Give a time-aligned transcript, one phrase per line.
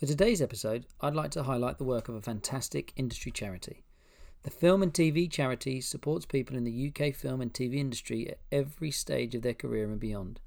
[0.00, 3.84] For today's episode, I'd like to highlight the work of a fantastic industry charity.
[4.44, 8.38] The Film and TV Charity supports people in the UK film and TV industry at
[8.50, 10.40] every stage of their career and beyond.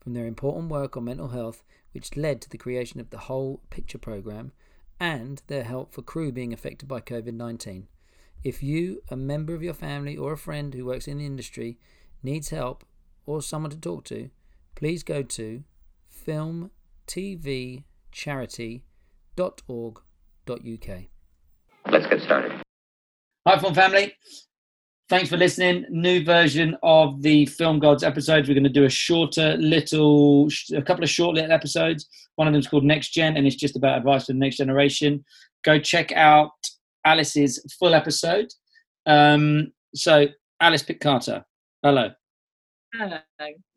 [0.00, 1.62] From their important work on mental health,
[1.92, 4.52] which led to the creation of the Whole Picture programme,
[4.98, 7.88] and their help for crew being affected by COVID 19.
[8.42, 11.76] If you, a member of your family, or a friend who works in the industry
[12.22, 12.84] needs help
[13.26, 14.30] or someone to talk to,
[14.74, 15.62] please go to
[19.36, 21.02] filmtvcharity.org.uk.
[21.90, 22.62] Let's get started.
[23.46, 24.14] Hi, Film Family.
[25.10, 25.84] Thanks for listening.
[25.90, 28.48] New version of the Film Gods episodes.
[28.48, 32.08] We're going to do a shorter little, a couple of short little episodes.
[32.36, 34.56] One of them is called Next Gen, and it's just about advice for the next
[34.56, 35.22] generation.
[35.62, 36.52] Go check out
[37.04, 38.46] Alice's full episode.
[39.04, 40.26] Um, so,
[40.60, 41.44] Alice Pitt Carter,
[41.82, 42.10] hello.
[42.94, 43.18] Hello.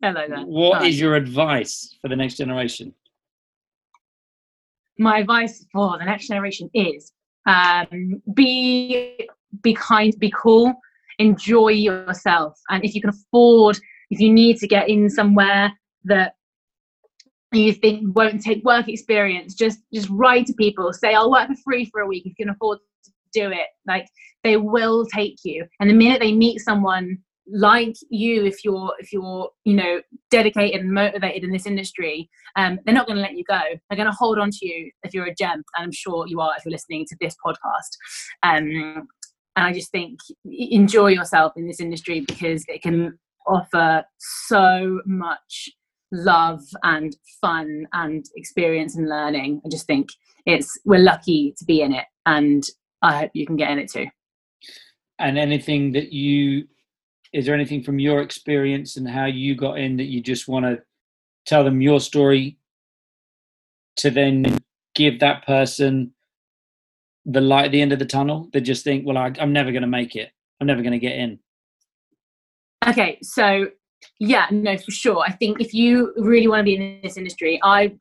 [0.00, 0.44] Hello there.
[0.46, 0.86] What Hi.
[0.86, 2.94] is your advice for the next generation?
[4.98, 7.12] My advice for the next generation is
[7.46, 9.28] um, be
[9.62, 10.74] be kind, be cool,
[11.18, 13.78] enjoy yourself, and if you can afford,
[14.10, 15.72] if you need to get in somewhere
[16.04, 16.34] that
[17.52, 21.56] you think won't take work experience, just just write to people, say I'll work for
[21.64, 23.68] free for a week if you can afford to do it.
[23.86, 24.08] Like
[24.44, 27.18] they will take you, and the minute they meet someone
[27.50, 32.78] like you if you're if you're you know dedicated and motivated in this industry um,
[32.84, 33.60] they're not going to let you go.
[33.88, 36.40] They're going to hold on to you if you're a gem and i'm sure you
[36.40, 37.96] are if you're listening to this podcast.
[38.42, 39.08] Um,
[39.56, 45.68] and i just think enjoy yourself in this industry because it can offer so much
[46.12, 49.60] love and fun and experience and learning.
[49.64, 50.08] I just think
[50.46, 52.64] it's we're lucky to be in it and
[53.02, 54.06] i hope you can get in it too.
[55.18, 56.66] And anything that you,
[57.32, 60.64] is there anything from your experience and how you got in that you just want
[60.64, 60.80] to
[61.46, 62.58] tell them your story
[63.96, 64.58] to then
[64.94, 66.12] give that person
[67.26, 68.48] the light at the end of the tunnel?
[68.52, 70.30] They just think, well, I, I'm never going to make it.
[70.60, 71.38] I'm never going to get in.
[72.86, 73.66] Okay, so
[74.18, 75.22] yeah, no, for sure.
[75.26, 77.94] I think if you really want to be in this industry, I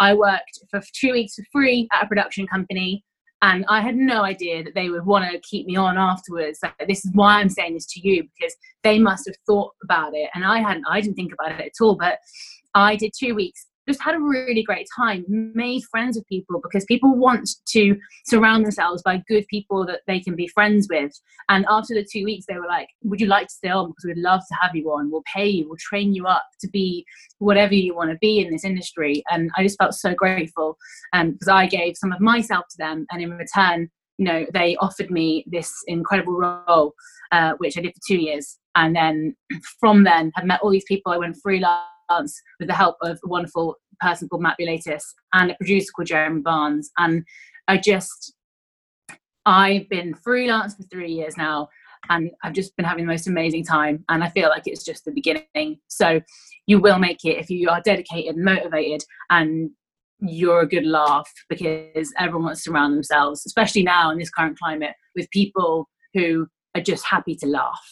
[0.00, 3.04] I worked for two weeks for free at a production company,
[3.44, 6.60] and I had no idea that they would want to keep me on afterwards.
[6.62, 10.14] Like, this is why I'm saying this to you because they must have thought about
[10.14, 10.86] it, and I hadn't.
[10.88, 12.18] I didn't think about it at all, but
[12.74, 13.66] I did two weeks.
[13.86, 17.96] Just had a really great time, made friends with people because people want to
[18.26, 21.12] surround themselves by good people that they can be friends with.
[21.48, 23.90] And after the two weeks, they were like, Would you like to stay on?
[23.90, 25.10] Because we'd love to have you on.
[25.10, 27.04] We'll pay you, we'll train you up to be
[27.38, 29.22] whatever you want to be in this industry.
[29.30, 30.76] And I just felt so grateful
[31.12, 33.06] um, because I gave some of myself to them.
[33.10, 36.94] And in return, you know, they offered me this incredible role,
[37.32, 38.58] uh, which I did for two years.
[38.76, 39.36] And then
[39.80, 41.12] from then, have met all these people.
[41.12, 45.56] I went freelance with the help of a wonderful person called Matt Bulatis and a
[45.56, 46.90] producer called Jeremy Barnes.
[46.98, 47.24] And
[47.68, 48.34] I just,
[49.46, 51.68] I've been freelance for three years now,
[52.10, 54.04] and I've just been having the most amazing time.
[54.08, 55.78] And I feel like it's just the beginning.
[55.88, 56.20] So
[56.66, 59.70] you will make it if you are dedicated motivated and
[60.20, 64.58] you're a good laugh because everyone wants to surround themselves, especially now in this current
[64.58, 67.84] climate, with people who are just happy to laugh.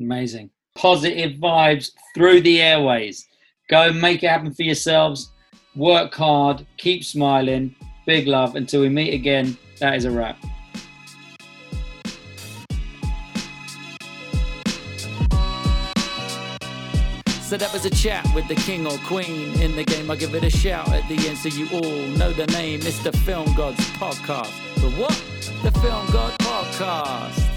[0.00, 0.50] Amazing.
[0.78, 3.26] Positive vibes through the airways.
[3.68, 5.32] Go make it happen for yourselves.
[5.74, 6.64] Work hard.
[6.76, 7.74] Keep smiling.
[8.06, 8.54] Big love.
[8.54, 10.38] Until we meet again, that is a wrap.
[17.42, 19.60] So that was a chat with the king or queen.
[19.60, 22.32] In the game, I give it a shout at the end so you all know
[22.32, 22.80] the name.
[22.82, 24.52] It's the Film Gods Podcast.
[24.76, 25.16] The what?
[25.64, 27.47] The Film God Podcast.